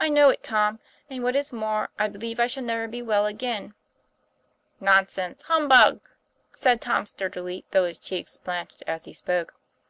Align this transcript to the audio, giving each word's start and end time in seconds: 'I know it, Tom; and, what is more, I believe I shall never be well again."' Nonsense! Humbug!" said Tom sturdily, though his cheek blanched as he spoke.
'I 0.00 0.08
know 0.08 0.28
it, 0.30 0.42
Tom; 0.42 0.78
and, 1.10 1.22
what 1.22 1.36
is 1.36 1.52
more, 1.52 1.90
I 1.98 2.08
believe 2.08 2.40
I 2.40 2.46
shall 2.46 2.62
never 2.62 2.88
be 2.88 3.02
well 3.02 3.26
again."' 3.26 3.74
Nonsense! 4.90 5.42
Humbug!" 5.42 6.00
said 6.52 6.80
Tom 6.80 7.04
sturdily, 7.04 7.66
though 7.70 7.84
his 7.84 7.98
cheek 7.98 8.26
blanched 8.42 8.82
as 8.86 9.04
he 9.04 9.12
spoke. 9.12 9.52